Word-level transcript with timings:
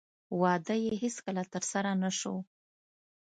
واده 0.41 0.75
یې 0.83 0.93
هېڅکله 1.01 1.43
ترسره 1.53 1.91
نه 2.03 2.09
شو. 2.19 2.35